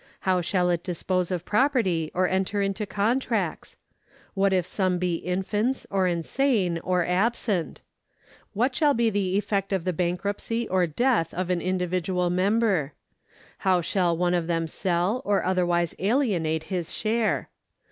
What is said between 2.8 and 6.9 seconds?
contracts? What if some be infants, or insane,